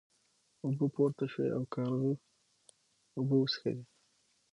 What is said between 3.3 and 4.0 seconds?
وڅښلې.